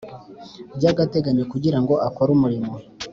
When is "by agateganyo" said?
0.77-1.43